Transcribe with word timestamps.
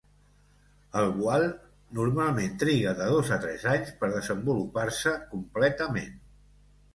El 1.01 1.09
"voile" 1.17 1.49
normalment 1.99 2.55
triga 2.63 2.93
de 3.01 3.09
dos 3.17 3.29
a 3.37 3.37
tres 3.43 3.67
anys 3.75 3.93
per 4.01 4.11
desenvolupar-se 4.15 5.15
completament. 5.37 6.19